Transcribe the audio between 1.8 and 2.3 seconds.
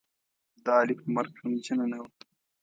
نه وه.